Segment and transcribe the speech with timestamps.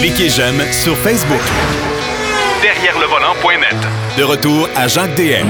[0.00, 1.40] Cliquez j'aime sur Facebook.
[2.62, 3.76] Derrière le volant.net.
[4.18, 5.46] De retour à Jacques DM.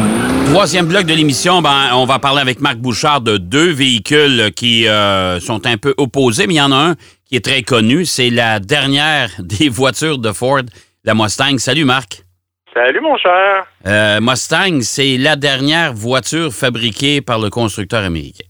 [0.53, 4.87] Troisième bloc de l'émission, ben, on va parler avec Marc Bouchard de deux véhicules qui
[4.87, 8.05] euh, sont un peu opposés, mais il y en a un qui est très connu.
[8.05, 10.63] C'est la dernière des voitures de Ford,
[11.05, 11.59] la Mustang.
[11.59, 12.23] Salut Marc.
[12.73, 13.67] Salut mon cher.
[13.87, 18.45] Euh, Mustang, c'est la dernière voiture fabriquée par le constructeur américain.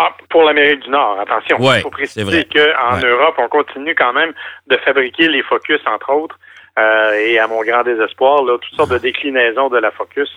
[0.00, 1.56] Ah, pour l'Amérique du Nord, attention.
[1.58, 4.32] Il faut préciser qu'en Europe, on continue quand même
[4.68, 6.38] de fabriquer les Focus, entre autres,
[6.78, 10.30] euh, et à mon grand désespoir, là, toutes sortes de déclinaisons de la Focus.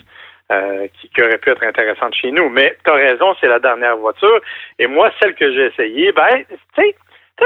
[0.51, 2.49] Euh, qui, auraient pu être intéressantes chez nous.
[2.49, 4.41] Mais tu as raison, c'est la dernière voiture.
[4.79, 6.95] Et moi, celle que j'ai essayée, ben, tu sais,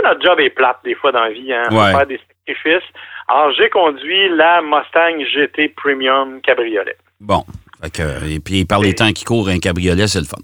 [0.03, 1.91] notre job est plate des fois dans la vie, hein, ouais.
[1.91, 2.89] faire des sacrifices.
[3.27, 6.97] Alors, j'ai conduit la Mustang GT Premium Cabriolet.
[7.19, 7.43] Bon.
[7.83, 10.41] et puis, par les temps qui courent, un cabriolet, c'est le fun.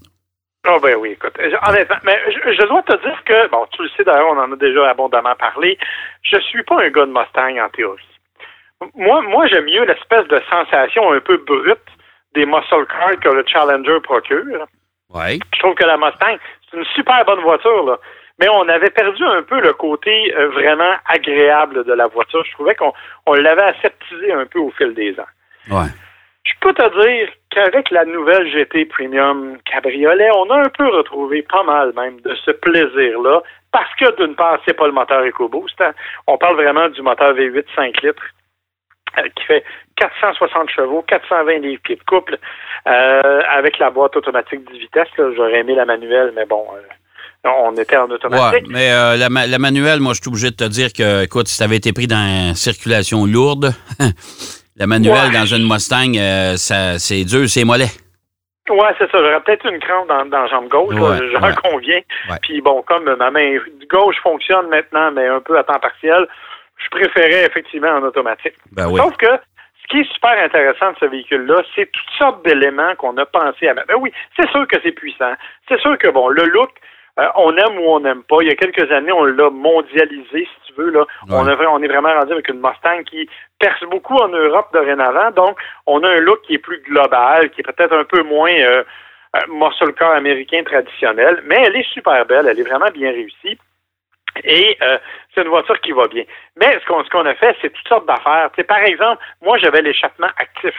[0.64, 1.34] Ah ben oui, écoute,
[1.68, 4.56] honnêtement, mais je, dois te dire que, bon, tu le sais d'ailleurs, on en a
[4.56, 5.78] déjà abondamment parlé,
[6.22, 8.06] je suis pas un gars de Mustang en théorie.
[8.96, 11.80] Moi, moi j'aime mieux l'espèce de sensation un peu brute
[12.36, 14.68] des muscle cars que le Challenger procure.
[15.10, 15.40] Ouais.
[15.54, 16.38] Je trouve que la Mustang,
[16.70, 17.98] c'est une super bonne voiture, là.
[18.40, 22.44] Mais on avait perdu un peu le côté euh, vraiment agréable de la voiture.
[22.46, 22.92] Je trouvais qu'on
[23.28, 25.28] on, l'avait aseptisé un peu au fil des ans.
[25.70, 25.90] Ouais.
[26.44, 31.44] Je peux te dire qu'avec la nouvelle GT Premium Cabriolet, on a un peu retrouvé
[31.44, 35.80] pas mal même de ce plaisir-là, parce que d'une part, c'est pas le moteur EcoBoost.
[35.82, 35.94] Hein.
[36.28, 38.24] On parle vraiment du moteur V8 5 litres
[39.20, 39.64] euh, qui fait
[39.98, 42.40] 460 chevaux, 420 livres pieds de couple,
[42.88, 45.08] euh, avec la boîte automatique 10 vitesses.
[45.18, 48.68] J'aurais aimé la manuelle, mais bon, euh, on était en automatique.
[48.68, 51.58] Ouais, mais la, la, manuelle, moi, je suis obligé de te dire que, écoute, si
[51.58, 53.74] tu avais été pris dans une circulation lourde,
[54.82, 56.14] la manuelle dans une Mustang,
[56.58, 57.92] ça, c'est dur, c'est mollet.
[58.70, 59.18] Oui, c'est ça.
[59.20, 62.02] J'aurais peut-être une crampe dans, dans la jambe gauche, j'en conviens.
[62.42, 63.58] Puis bon, comme ma main
[63.90, 66.28] gauche fonctionne maintenant, mais un peu à temps partiel,
[66.78, 68.56] je préférais effectivement en automatique.
[68.72, 72.96] Ben Sauf que ce qui est super intéressant de ce véhicule-là, c'est toutes sortes d'éléments
[72.96, 73.88] qu'on a pensé à mettre.
[73.88, 75.34] Ben oui, c'est sûr que c'est puissant.
[75.68, 76.72] C'est sûr que, bon, le look,
[77.20, 78.38] euh, on aime ou on n'aime pas.
[78.42, 80.92] Il y a quelques années, on l'a mondialisé, si tu veux.
[80.92, 81.06] Là.
[81.30, 83.30] On, on est vraiment rendu avec une Mustang qui
[83.60, 85.32] perce beaucoup en Europe dorénavant.
[85.32, 88.54] Donc, on a un look qui est plus global, qui est peut-être un peu moins
[88.54, 88.84] euh,
[89.36, 92.48] euh, muscle car américain traditionnel, mais elle est super belle.
[92.48, 93.58] Elle est vraiment bien réussie.
[94.44, 94.98] Et euh,
[95.34, 96.24] c'est une voiture qui va bien.
[96.58, 98.50] Mais ce qu'on ce qu'on a fait, c'est toutes sortes d'affaires.
[98.68, 100.76] par exemple, moi j'avais l'échappement actif.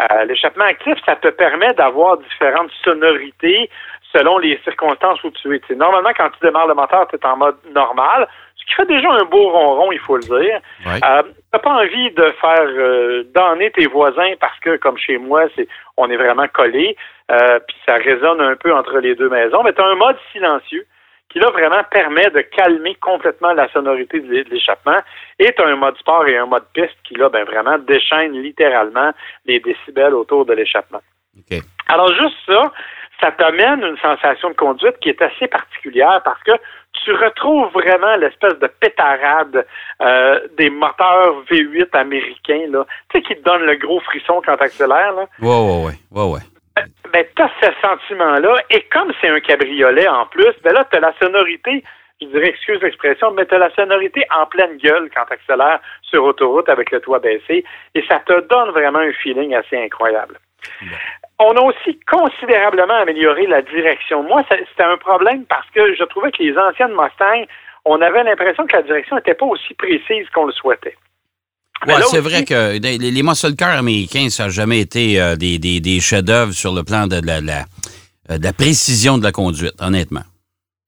[0.00, 3.68] Euh, l'échappement actif, ça te permet d'avoir différentes sonorités
[4.14, 5.74] selon les circonstances où tu es.
[5.74, 9.10] normalement, quand tu démarres le moteur, tu es en mode normal, ce qui fait déjà
[9.10, 10.60] un beau ronron, il faut le dire.
[10.86, 15.18] Euh, tu n'as pas envie de faire euh, donner tes voisins parce que, comme chez
[15.18, 16.96] moi, c'est on est vraiment collé,
[17.28, 20.86] puis ça résonne un peu entre les deux maisons, mais tu as un mode silencieux
[21.32, 24.98] qui là vraiment permet de calmer complètement la sonorité de l'échappement.
[25.38, 28.32] Et tu as un mode sport et un mode piste qui là ben, vraiment déchaîne
[28.32, 29.12] littéralement
[29.46, 31.00] les décibels autour de l'échappement.
[31.88, 32.70] Alors juste ça,
[33.22, 36.52] ça t'amène une sensation de conduite qui est assez particulière parce que
[37.04, 39.64] tu retrouves vraiment l'espèce de pétarade
[40.02, 44.56] euh, des moteurs V8 américains, là, tu sais, qui te donnent le gros frisson quand
[44.56, 45.12] tu accélères.
[45.12, 45.26] Là.
[45.40, 46.40] Ouais, ouais, ouais, ouais, ouais
[47.12, 48.56] ben, tu as ce sentiment-là.
[48.70, 51.84] Et comme c'est un cabriolet en plus, ben là, tu as la sonorité,
[52.20, 55.80] je dirais, excuse l'expression, mais tu as la sonorité en pleine gueule quand tu accélères
[56.02, 57.64] sur autoroute avec le toit baissé.
[57.94, 60.38] Et ça te donne vraiment un feeling assez incroyable.
[61.44, 64.22] On a aussi considérablement amélioré la direction.
[64.22, 67.46] Moi, c'était un problème parce que je trouvais que les anciennes Mustang,
[67.84, 70.96] on avait l'impression que la direction n'était pas aussi précise qu'on le souhaitait.
[71.86, 75.58] Ouais, c'est vrai que les, les muscle cars américains, ça n'a jamais été euh, des,
[75.58, 77.38] des, des chefs-d'œuvre sur le plan de la,
[78.30, 80.22] euh, de la précision de la conduite, honnêtement.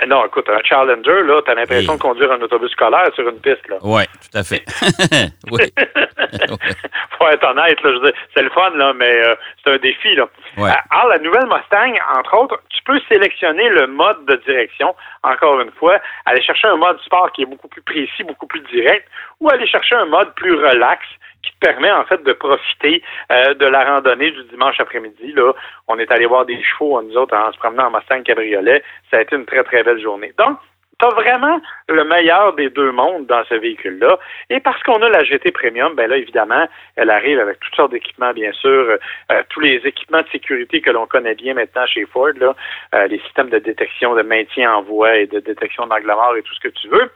[0.02, 3.40] Eh non, écoute, un Challenger, là, t'as l'impression de conduire un autobus scolaire sur une
[3.40, 3.76] piste, là.
[3.82, 4.64] Oui, tout à fait.
[5.52, 5.72] oui.
[7.16, 10.26] Faut être honnête, là, c'est le fun, là, mais euh, c'est un défi, là.
[10.56, 10.70] Ouais.
[10.90, 15.70] Alors, la nouvelle Mustang, entre autres, tu peux sélectionner le mode de direction, encore une
[15.70, 19.06] fois, aller chercher un mode sport qui est beaucoup plus précis, beaucoup plus direct,
[19.38, 21.06] ou aller chercher un mode plus relax,
[21.44, 25.32] qui te permet en fait de profiter euh, de la randonnée du dimanche après-midi.
[25.32, 25.52] Là,
[25.88, 28.82] on est allé voir des chevaux, nous autres, en se promenant en Mustang Cabriolet.
[29.10, 30.32] Ça a été une très, très belle journée.
[30.38, 30.58] Donc,
[30.98, 34.18] tu as vraiment le meilleur des deux mondes dans ce véhicule-là.
[34.50, 37.92] Et parce qu'on a la GT Premium, ben là, évidemment, elle arrive avec toutes sortes
[37.92, 38.98] d'équipements, bien sûr,
[39.32, 42.54] euh, tous les équipements de sécurité que l'on connaît bien maintenant chez Ford, là,
[42.94, 46.42] euh, les systèmes de détection de maintien en voie et de détection d'angle mort et
[46.42, 47.10] tout ce que tu veux.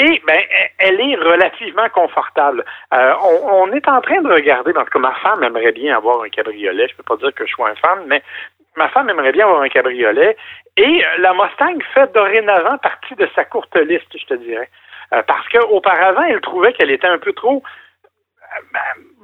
[0.00, 0.40] Et ben,
[0.78, 2.64] elle est relativement confortable.
[2.94, 6.28] Euh, on, est en train de regarder, tout cas, ma femme aimerait bien avoir un
[6.28, 6.86] cabriolet.
[6.88, 8.22] Je peux pas dire que je sois un fan, mais
[8.76, 10.36] ma femme aimerait bien avoir un cabriolet.
[10.76, 14.68] Et euh, la Mustang fait dorénavant partie de sa courte liste, je te dirais.
[15.14, 17.64] euh, parce qu'auparavant, elle trouvait qu'elle était un peu trop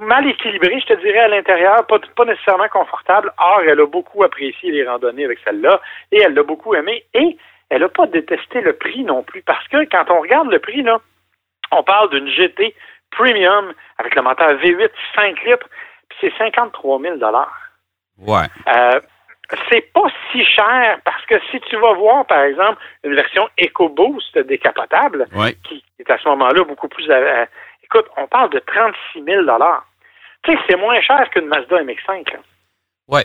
[0.00, 3.32] mal équilibrée, je te dirais, à l'intérieur, pas, pas nécessairement confortable.
[3.38, 5.81] Or, elle a beaucoup apprécié les randonnées avec celle-là
[6.11, 7.05] et elle l'a beaucoup aimé.
[7.15, 7.37] Et
[7.70, 10.82] elle n'a pas détesté le prix non plus, parce que quand on regarde le prix,
[10.82, 11.00] là,
[11.72, 12.75] on parle d'une GT
[13.11, 15.69] Premium avec le moteur V8 5 litres,
[16.08, 17.16] puis c'est 53 000
[18.19, 18.46] Ouais.
[18.69, 19.00] Euh,
[19.70, 24.38] c'est pas si cher parce que si tu vas voir, par exemple, une version EcoBoost
[24.38, 25.26] décapotable,
[25.64, 27.08] qui est à ce moment-là beaucoup plus.
[27.10, 27.44] Euh,
[27.82, 29.43] écoute, on parle de 36 000
[30.43, 32.37] Tu sais, c'est moins cher qu'une Mazda MX5.
[33.08, 33.20] Oui,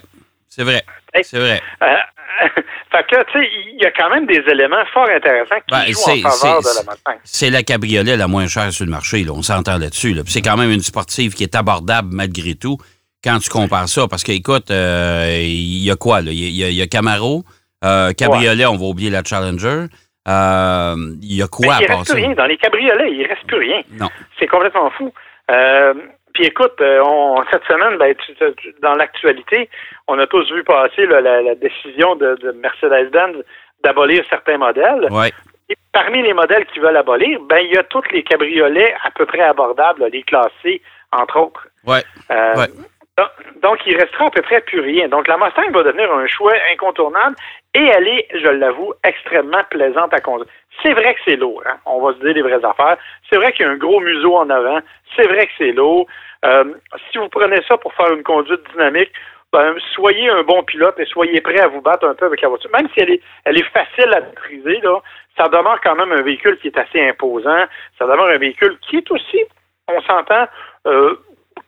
[0.50, 0.84] c'est vrai.
[1.22, 1.62] C'est vrai.
[1.81, 1.96] Euh,
[2.92, 5.86] fait que, tu sais, il y a quand même des éléments fort intéressants qui ben,
[5.88, 7.19] jouent en faveur de la Mustang.
[7.24, 10.13] C'est la cabriolet la moins chère sur le marché, là, on s'entend là-dessus.
[10.13, 10.24] Là.
[10.25, 12.78] C'est quand même une sportive qui est abordable malgré tout
[13.24, 14.07] quand tu compares ça.
[14.07, 16.22] Parce que, écoute, euh, il y a quoi?
[16.22, 17.44] Il y, a Camaro,
[17.84, 19.86] euh, cabriolet, on va oublier la Challenger.
[20.28, 22.34] Euh, il y a quoi ben, il reste plus rien.
[22.34, 23.81] Dans les cabriolets, il reste plus rien.
[24.00, 24.10] Non.
[24.40, 25.12] C'est complètement fou.
[26.39, 28.15] Puis écoute, on, cette semaine, ben,
[28.81, 29.69] dans l'actualité,
[30.07, 33.44] on a tous vu passer la, décision de, Mercedes-Benz
[33.83, 35.07] d'abolir certains modèles.
[35.12, 35.33] Ouais.
[35.68, 39.12] Et parmi les modèles qui veulent abolir, ben il y a tous les cabriolets à
[39.12, 40.81] peu près abordables, les classés,
[41.12, 41.68] entre autres.
[41.86, 42.03] Ouais.
[42.30, 42.68] ouais.
[43.62, 45.07] Donc, il restera à peu près plus rien.
[45.07, 47.36] Donc, la Mustang va devenir un choix incontournable
[47.74, 50.48] et elle est, je l'avoue, extrêmement plaisante à conduire.
[50.83, 51.77] C'est vrai que c'est lourd, hein?
[51.86, 52.98] on va se dire les vraies affaires.
[53.30, 54.80] C'est vrai qu'il y a un gros museau en avant.
[55.16, 56.07] C'est vrai que c'est lourd.
[56.45, 56.63] Euh,
[57.12, 59.12] si vous prenez ça pour faire une conduite dynamique,
[59.51, 62.50] ben, soyez un bon pilote et soyez prêt à vous battre un peu avec la
[62.50, 62.69] voiture.
[62.71, 64.80] Même si elle est, elle est facile à maîtriser,
[65.38, 67.66] ça demeure quand même un véhicule qui est assez imposant.
[67.98, 69.44] Ça demeure un véhicule qui est aussi,
[69.88, 70.48] on s'entend,
[70.86, 71.16] euh,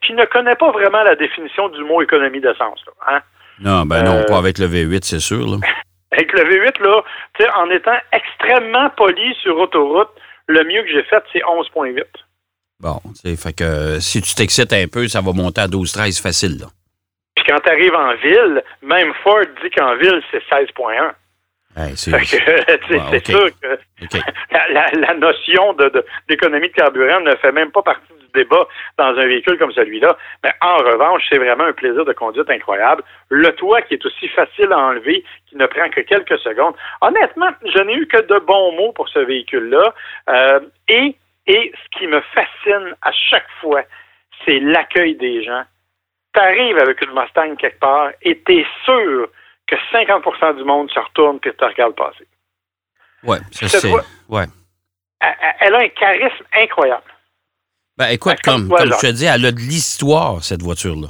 [0.05, 2.83] qui ne connaît pas vraiment la définition du mot économie d'essence.
[3.07, 3.21] Hein?
[3.59, 5.47] Non, ben non, pas euh, avec le V8, c'est sûr.
[5.47, 5.57] Là.
[6.11, 7.03] avec le V8, là,
[7.57, 10.09] en étant extrêmement poli sur autoroute,
[10.47, 12.03] le mieux que j'ai fait, c'est 11.8.
[12.79, 12.99] Bon,
[13.37, 16.59] fait que si tu t'excites un peu, ça va monter à 12-13 facile.
[16.59, 16.67] Là.
[17.35, 21.11] Puis quand tu arrives en ville, même Ford dit qu'en ville, c'est 16.1.
[21.95, 22.23] c'est
[23.23, 23.77] sûr que
[24.73, 25.73] la, notion
[26.27, 28.67] d'économie de, de, carburant ne fait même pas partie débat
[28.97, 30.17] dans un véhicule comme celui-là.
[30.43, 33.03] Mais en revanche, c'est vraiment un plaisir de conduite incroyable.
[33.29, 36.75] Le toit qui est aussi facile à enlever, qui ne prend que quelques secondes.
[37.01, 39.93] Honnêtement, je n'ai eu que de bons mots pour ce véhicule-là.
[40.29, 41.15] Euh, et,
[41.47, 43.83] et ce qui me fascine à chaque fois,
[44.45, 45.63] c'est l'accueil des gens.
[46.33, 49.27] Tu arrives avec une Mustang quelque part et tu es sûr
[49.67, 52.27] que 50% du monde se retourne et te regarde passer.
[53.23, 53.91] Ouais, ça c'est.
[54.29, 54.45] Ouais.
[55.59, 57.03] Elle a un charisme incroyable.
[58.01, 61.09] Ben, écoute, comme, comme je te dis, elle a de l'histoire, cette voiture-là.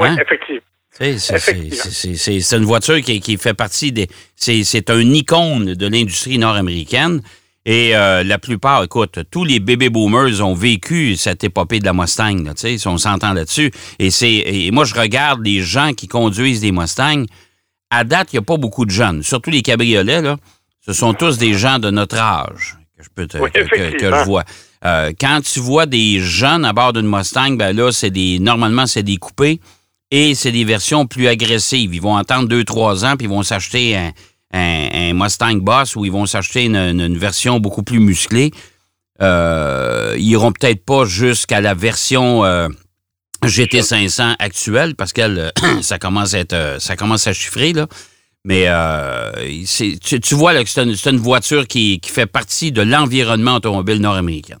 [0.00, 0.16] Oui, hein?
[0.18, 0.62] effectivement.
[0.90, 4.08] C'est une voiture qui, qui, fait partie des.
[4.34, 7.20] C'est un icône de l'industrie nord-américaine.
[7.66, 11.92] Et euh, la plupart, écoute, tous les bébés boomers ont vécu cette épopée de la
[11.92, 13.70] Mustang, là, si on s'entend là-dessus.
[13.98, 14.08] Et,
[14.66, 17.26] et moi, je regarde les gens qui conduisent des Mustangs.
[17.90, 20.22] À date, il n'y a pas beaucoup de jeunes, surtout les cabriolets.
[20.22, 20.38] Là,
[20.86, 24.24] ce sont tous des gens de notre âge que je peux te, que, que, je
[24.24, 24.44] vois.
[24.86, 28.86] Euh, quand tu vois des jeunes à bord d'une Mustang, ben là, c'est des normalement
[28.86, 29.60] c'est des coupés
[30.10, 31.94] et c'est des versions plus agressives.
[31.94, 33.96] Ils vont attendre deux trois ans puis ils vont s'acheter
[34.52, 38.50] un, Mustang Boss ou ils vont s'acheter une, version beaucoup plus musclée.
[39.22, 42.68] Euh, ils iront peut-être pas jusqu'à la version euh,
[43.42, 47.86] GT500 actuelle parce qu'elle ça commence à être ça commence à chiffrer là.
[48.44, 49.32] Mais euh,
[50.02, 54.58] tu, vois là, que c'est une, voiture qui, qui fait partie de l'environnement automobile nord-américain.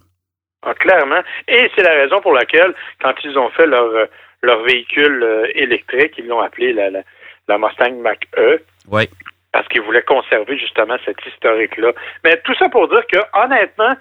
[0.64, 1.20] Ah, clairement.
[1.48, 4.06] Et c'est la raison pour laquelle, quand ils ont fait leur, euh,
[4.42, 8.62] leur véhicule euh, électrique, ils l'ont appelé la, la, Mustang Mach-E.
[8.90, 9.08] Oui.
[9.52, 11.92] Parce qu'ils voulaient conserver justement cet historique-là.
[12.24, 13.94] Mais tout ça pour dire que, honnêtement,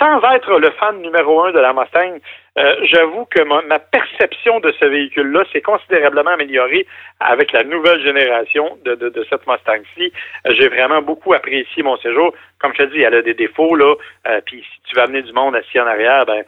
[0.00, 2.18] sans être le fan numéro un de la Mustang,
[2.58, 6.86] euh, j'avoue que ma, perception de ce véhicule-là s'est considérablement améliorée
[7.20, 10.12] avec la nouvelle génération de, de, cette Mustang-ci.
[10.46, 12.32] Euh, j'ai vraiment beaucoup apprécié mon séjour.
[12.58, 13.94] Comme je te dis, elle a des défauts, là.
[14.26, 16.44] Euh, puis si tu veux amener du monde assis en arrière, ben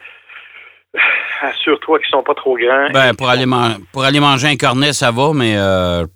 [1.41, 2.89] assure-toi qu'ils sont pas trop grands.
[2.91, 3.45] Ben, pour aller,
[3.91, 5.55] pour aller manger un cornet, ça va, mais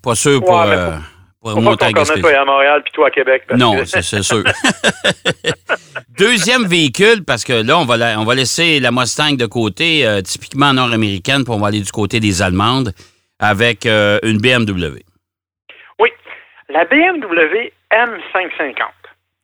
[0.02, 0.60] pas sûr pour...
[1.54, 3.44] Pour Faut pas qu'on toi à Montréal puis toi à Québec.
[3.56, 4.44] Non, c'est sûr.
[6.18, 10.20] Deuxième véhicule, parce que là, on va, on va laisser la Mustang de côté, euh,
[10.20, 12.92] typiquement nord-américaine, pour on va aller du côté des Allemandes,
[13.38, 15.02] avec euh, une BMW.
[16.00, 16.10] Oui,
[16.68, 18.74] la BMW M550.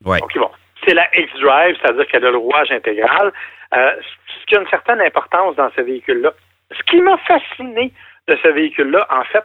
[0.04, 0.18] Oui.
[0.22, 0.50] OK, bon.
[0.84, 3.32] C'est la X-Drive, c'est-à-dire qu'elle a le rouage intégral,
[3.74, 3.92] euh,
[4.40, 6.32] ce qui a une certaine importance dans ce véhicule-là.
[6.76, 7.92] Ce qui m'a fasciné
[8.28, 9.44] de ce véhicule-là, en fait,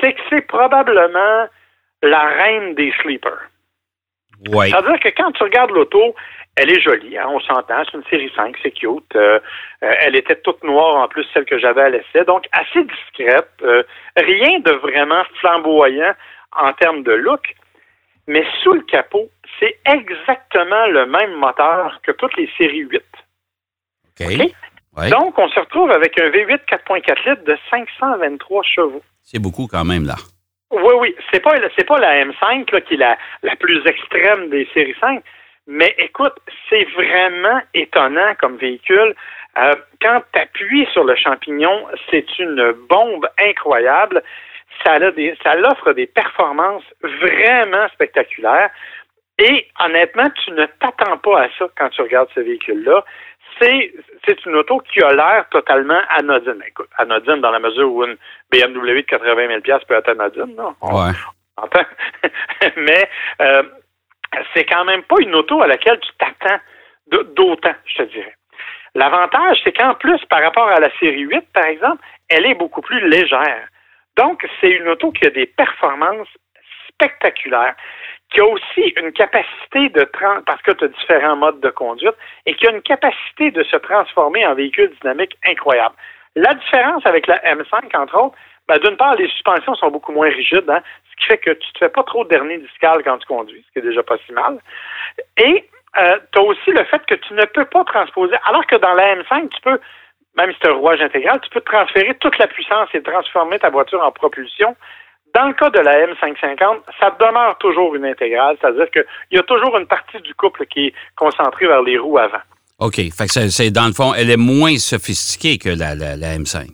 [0.00, 1.46] c'est que c'est probablement
[2.02, 3.48] la reine des sleepers.
[4.48, 4.70] Ouais.
[4.70, 6.14] C'est-à-dire que quand tu regardes l'auto,
[6.56, 9.14] elle est jolie, hein, on s'entend, c'est une série 5, c'est cute.
[9.14, 9.38] Euh,
[9.82, 13.50] euh, elle était toute noire en plus, celle que j'avais à l'essai, donc assez discrète.
[13.62, 13.82] Euh,
[14.16, 16.14] rien de vraiment flamboyant
[16.56, 17.54] en termes de look,
[18.26, 19.28] mais sous le capot,
[19.58, 23.02] c'est exactement le même moteur que toutes les séries 8.
[24.20, 25.10] OK.
[25.10, 29.02] Donc, on se retrouve avec un V8 4.4 litres de 523 chevaux.
[29.22, 30.16] C'est beaucoup quand même, là.
[30.70, 31.16] Oui, oui.
[31.32, 34.96] C'est pas, c'est pas la M5 là, qui est la, la plus extrême des séries
[35.00, 35.22] 5,
[35.66, 36.34] mais écoute,
[36.68, 39.14] c'est vraiment étonnant comme véhicule.
[39.58, 44.22] Euh, quand tu appuies sur le champignon, c'est une bombe incroyable.
[44.84, 48.70] Ça, a des, ça offre des performances vraiment spectaculaires.
[49.38, 53.04] Et honnêtement, tu ne t'attends pas à ça quand tu regardes ce véhicule-là.
[53.60, 53.92] C'est,
[54.26, 56.62] c'est une auto qui a l'air totalement anodine.
[56.66, 58.16] Écoute, anodine dans la mesure où une
[58.50, 60.74] BMW de 80 000 peut être anodine, non?
[60.82, 61.12] Ouais.
[61.56, 61.84] entend.
[62.76, 63.08] Mais
[63.42, 63.62] euh,
[64.54, 66.60] c'est quand même pas une auto à laquelle tu t'attends
[67.34, 68.34] d'autant, je te dirais.
[68.94, 72.80] L'avantage, c'est qu'en plus, par rapport à la série 8, par exemple, elle est beaucoup
[72.80, 73.68] plus légère.
[74.16, 76.28] Donc, c'est une auto qui a des performances
[76.88, 77.76] spectaculaires,
[78.30, 80.04] qui a aussi une capacité de
[80.46, 82.14] parce que tu as différents modes de conduite,
[82.46, 85.94] et qui a une capacité de se transformer en véhicule dynamique incroyable.
[86.36, 88.36] La différence avec la M5, entre autres,
[88.68, 91.72] ben, d'une part, les suspensions sont beaucoup moins rigides, hein, ce qui fait que tu
[91.72, 94.18] te fais pas trop de dernier discal quand tu conduis, ce qui est déjà pas
[94.26, 94.58] si mal.
[95.38, 95.64] Et
[95.96, 98.92] euh, tu as aussi le fait que tu ne peux pas transposer, alors que dans
[98.92, 99.80] la M5, tu peux,
[100.36, 103.58] même si tu as un rouage intégral, tu peux transférer toute la puissance et transformer
[103.58, 104.76] ta voiture en propulsion.
[105.34, 109.42] Dans le cas de la M550, ça demeure toujours une intégrale, c'est-à-dire qu'il y a
[109.42, 112.40] toujours une partie du couple qui est concentrée vers les roues avant.
[112.78, 112.94] OK.
[112.96, 116.66] Fait que c'est, dans le fond, elle est moins sophistiquée que la, la, la M5.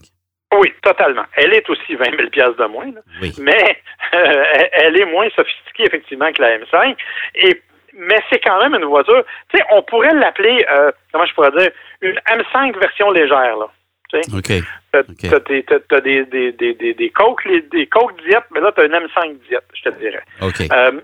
[0.61, 1.25] Oui, totalement.
[1.37, 3.33] Elle est aussi 20 000 de moins, oui.
[3.41, 3.79] mais
[4.15, 6.97] euh, elle est moins sophistiquée effectivement que la M5.
[7.37, 7.61] Et
[7.97, 9.25] mais c'est quand même une voiture.
[9.51, 11.71] Tu sais, on pourrait l'appeler, euh, comment je pourrais dire,
[12.01, 13.69] une M5 version légère là.
[14.11, 14.37] Tu sais?
[14.37, 14.65] OK.
[14.93, 15.65] T'as, okay.
[15.89, 18.93] t'as, des, des, des, des, des coques, des coques diète, mais là, tu as une
[18.93, 20.23] M5 diète, je te dirais.
[20.41, 20.61] OK.
[20.73, 21.01] Euh,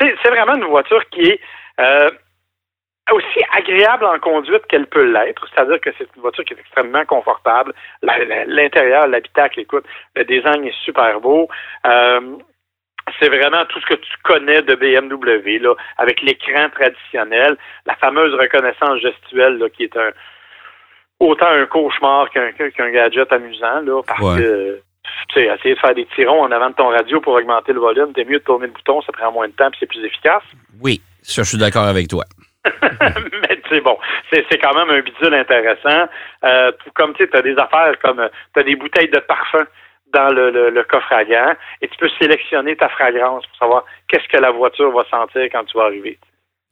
[0.00, 1.40] c'est, c'est vraiment une voiture qui est
[1.80, 2.10] euh,
[3.12, 7.04] aussi agréable en conduite qu'elle peut l'être, c'est-à-dire que c'est une voiture qui est extrêmement
[7.04, 7.72] confortable.
[8.02, 9.84] L'intérieur, l'habitacle, écoute,
[10.16, 11.48] le design est super beau.
[11.86, 12.36] Euh,
[13.20, 18.34] c'est vraiment tout ce que tu connais de BMW, là, avec l'écran traditionnel, la fameuse
[18.34, 20.10] reconnaissance gestuelle, là, qui est un
[21.20, 24.38] autant un cauchemar qu'un gadget amusant, là, parce ouais.
[24.38, 24.82] que
[25.28, 27.80] tu sais, essayer de faire des tirons en avant de ton radio pour augmenter le
[27.80, 30.04] volume, t'es mieux de tourner le bouton, ça prend moins de temps et c'est plus
[30.04, 30.42] efficace.
[30.80, 32.24] Oui, ça, je suis d'accord avec toi.
[32.64, 33.96] mais c'est bon,
[34.30, 36.08] c'est quand même un bidule intéressant.
[36.44, 39.64] Euh, comme tu sais, as des affaires comme tu as des bouteilles de parfum
[40.12, 43.84] dans le, le, le, coffre à gants et tu peux sélectionner ta fragrance pour savoir
[44.08, 46.18] qu'est-ce que la voiture va sentir quand tu vas arriver.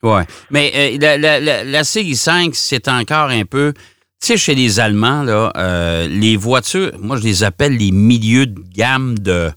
[0.03, 3.73] Oui, mais euh, la, la, la, la CI5, c'est encore un peu...
[4.21, 8.47] Tu sais, chez les Allemands, là, euh, les voitures, moi, je les appelle les milieux
[8.47, 9.51] de gamme de,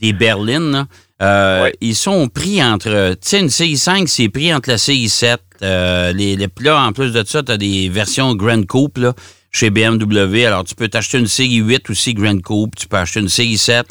[0.00, 0.72] des berlines.
[0.72, 0.86] Là.
[1.22, 1.70] Euh.
[1.80, 3.14] Ils sont pris entre.
[3.14, 5.38] Tu sais, une CI5, c'est pris entre la CI7.
[5.62, 9.14] Euh, les, les, là, en plus de ça, tu as des versions Grand Coupe là,
[9.50, 10.44] chez BMW.
[10.44, 12.74] Alors, tu peux t'acheter une CI8 aussi Grand Coupe.
[12.76, 13.84] Tu peux acheter une CI7.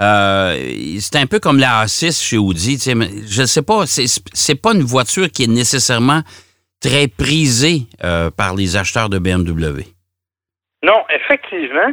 [0.00, 2.78] Euh, c'est un peu comme la A6 chez Audi.
[2.78, 6.22] Tu sais, mais je ne sais pas, c'est, c'est pas une voiture qui est nécessairement
[6.80, 9.84] très prisée euh, par les acheteurs de BMW.
[10.82, 11.92] Non, effectivement.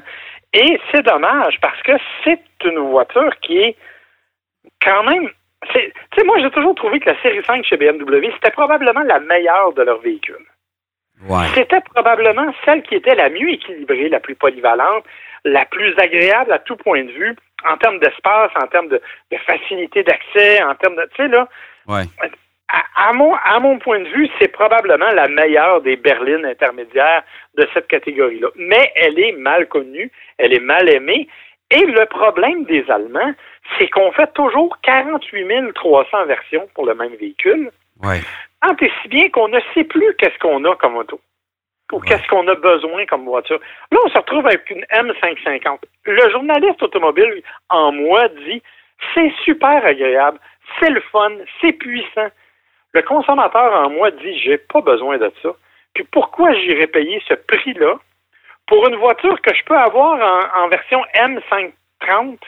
[0.53, 1.91] Et c'est dommage parce que
[2.24, 3.75] c'est une voiture qui est
[4.82, 5.29] quand même.
[5.74, 5.79] Tu
[6.15, 9.74] sais, moi, j'ai toujours trouvé que la série 5 chez BMW, c'était probablement la meilleure
[9.74, 10.36] de leurs véhicules.
[11.27, 11.48] Ouais.
[11.56, 15.03] C'était probablement celle qui était la mieux équilibrée, la plus polyvalente,
[15.44, 17.36] la plus agréable à tout point de vue,
[17.67, 19.01] en termes d'espace, en termes de,
[19.32, 21.10] de facilité d'accès, en termes de.
[21.15, 21.48] Tu sais, là.
[21.88, 22.03] Ouais.
[22.70, 27.24] À, à, mon, à mon point de vue, c'est probablement la meilleure des berlines intermédiaires
[27.58, 28.50] de cette catégorie-là.
[28.58, 31.28] Mais elle est mal connue, elle est mal aimée.
[31.72, 33.34] Et le problème des Allemands,
[33.78, 37.72] c'est qu'on fait toujours 48 300 versions pour le même véhicule.
[38.04, 38.22] Ouais.
[38.62, 41.20] Tant et si bien qu'on ne sait plus qu'est-ce qu'on a comme auto
[41.94, 43.60] ou qu'est-ce qu'on a besoin comme voiture.
[43.92, 45.80] Là, on se retrouve avec une M550.
[46.04, 48.62] Le journaliste automobile, en moi, dit
[49.14, 50.40] c'est super agréable,
[50.80, 51.32] c'est le fun,
[51.62, 52.28] c'est puissant.
[52.98, 55.50] Le consommateur en moi dit j'ai pas besoin de ça.
[55.94, 57.94] Puis pourquoi j'irais payer ce prix-là
[58.66, 60.18] pour une voiture que je peux avoir
[60.60, 62.39] en, version M530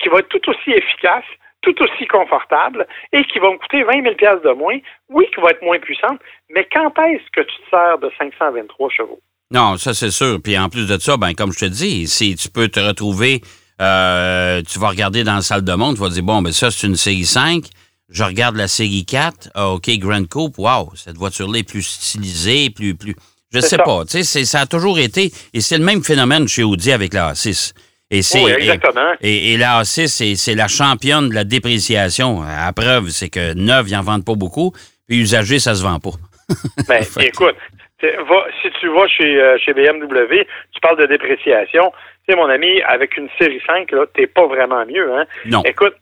[0.00, 1.24] qui va être tout aussi efficace,
[1.60, 4.76] tout aussi confortable et qui va me coûter 20 000 de moins,
[5.08, 6.18] oui, qui va être moins puissante,
[6.50, 9.20] mais quand est-ce que tu te sers de 523 chevaux?
[9.52, 10.38] Non, ça c'est sûr.
[10.42, 13.40] Puis en plus de ça, ben comme je te dis, si tu peux te retrouver,
[13.80, 16.72] euh, tu vas regarder dans la salle de monde, tu vas dire bon, ben ça
[16.72, 17.70] c'est une CI5.
[18.12, 22.70] Je regarde la série 4, ah, OK, Grand Coupe, wow, cette voiture-là est plus stylisée,
[22.70, 22.94] plus.
[22.94, 23.16] plus
[23.52, 26.62] je sais pas, tu sais, ça a toujours été, et c'est le même phénomène chez
[26.62, 27.74] Audi avec la A6.
[28.10, 29.12] Et c'est, oui, exactement.
[29.22, 32.42] Et, la A6, c'est, la championne de la dépréciation.
[32.42, 34.72] À preuve, c'est que neuf, ils n'en vendent pas beaucoup,
[35.08, 36.12] puis usagé, ça se vend pas.
[36.88, 37.56] ben, écoute,
[38.00, 41.92] si tu vas chez, euh, chez BMW, tu parles de dépréciation.
[42.26, 45.12] Tu sais, mon ami, avec une série 5, tu n'es pas vraiment mieux.
[45.14, 45.24] Hein?
[45.46, 45.62] Non.
[45.64, 45.94] Écoute,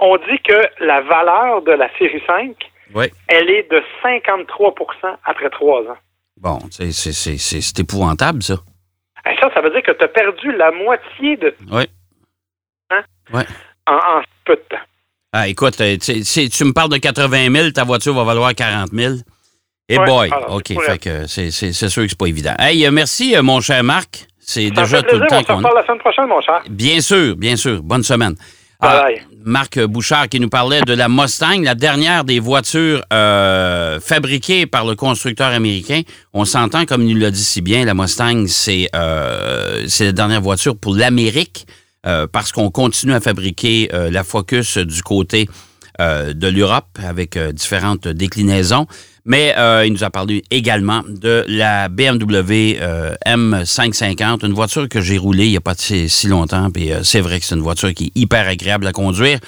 [0.00, 2.54] on dit que la valeur de la série 5,
[3.28, 5.98] elle est de 53% après trois ans.
[6.40, 8.56] Bon, c'est épouvantable, ça.
[9.24, 11.54] ça, ça veut dire que tu as perdu la moitié de.
[11.70, 11.84] Oui.
[12.90, 13.02] Hein?
[13.34, 13.42] Oui.
[13.86, 14.82] En, en, peu de temps.
[15.32, 19.14] Ah, écoute, euh, tu me parles de 80 000, ta voiture va valoir 40 000.
[19.90, 22.54] Et hey boy, OK, fait que c'est sûr que c'est pas évident.
[22.58, 24.26] Hey, euh, merci, euh, mon cher Marc.
[24.38, 25.54] C'est déjà tout le temps qu'on.
[25.54, 26.62] On se reparle la semaine prochaine, mon cher.
[26.70, 27.82] Bien sûr, bien sûr.
[27.82, 28.34] Bonne semaine.
[28.80, 29.08] Ah,
[29.44, 34.86] Marc Bouchard qui nous parlait de la Mustang, la dernière des voitures euh, fabriquées par
[34.86, 36.02] le constructeur américain.
[36.32, 40.76] On s'entend, comme il l'a dit si bien, la Mustang, c'est euh, la dernière voiture
[40.76, 41.66] pour l'Amérique
[42.06, 45.48] euh, parce qu'on continue à fabriquer euh, la Focus du côté
[45.98, 48.86] de l'Europe avec différentes déclinaisons.
[49.24, 55.00] Mais euh, il nous a parlé également de la BMW euh, M550, une voiture que
[55.00, 56.70] j'ai roulée il n'y a pas si, longtemps.
[56.70, 59.38] Puis euh, c'est vrai que c'est une voiture qui est hyper agréable à conduire.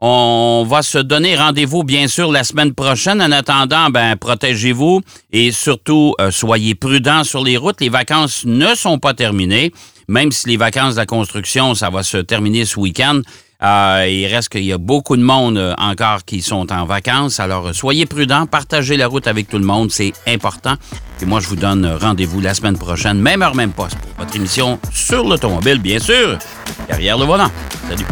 [0.00, 3.20] On va se donner rendez-vous, bien sûr, la semaine prochaine.
[3.20, 5.00] En attendant, ben, protégez-vous
[5.32, 7.80] et surtout, soyez prudents sur les routes.
[7.80, 9.72] Les vacances ne sont pas terminées.
[10.06, 13.22] Même si les vacances de la construction, ça va se terminer ce week-end.
[13.60, 17.40] Euh, il reste qu'il y a beaucoup de monde euh, encore qui sont en vacances.
[17.40, 20.74] Alors, soyez prudents, partagez la route avec tout le monde, c'est important.
[21.20, 24.36] Et moi, je vous donne rendez-vous la semaine prochaine, même heure, même poste, pour votre
[24.36, 26.38] émission sur l'automobile, bien sûr,
[26.86, 27.50] derrière le volant.
[27.88, 28.06] Salut.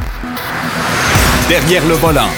[1.48, 2.28] Derrière le volant.